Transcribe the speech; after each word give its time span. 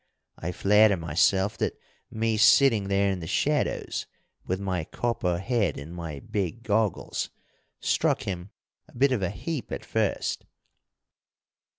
I 0.39 0.51
flatter 0.51 0.97
myself 0.97 1.59
that 1.59 1.77
me 2.09 2.35
sitting 2.35 2.87
there 2.87 3.11
in 3.11 3.19
the 3.19 3.27
shadows, 3.27 4.07
with 4.47 4.59
my 4.59 4.83
copper 4.83 5.37
head 5.37 5.77
and 5.77 5.93
my 5.93 6.19
big 6.21 6.63
goggles, 6.63 7.29
struck 7.79 8.23
him 8.23 8.49
a 8.87 8.95
bit 8.95 9.11
of 9.11 9.21
a 9.21 9.29
heap 9.29 9.71
at 9.71 9.85
first. 9.85 10.47